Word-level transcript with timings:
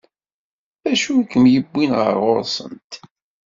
D 0.83 0.85
acu 0.91 1.13
i 1.21 1.23
k-yewwin 1.31 1.91
ɣer 1.99 2.13
ɣur-sent? 2.23 2.91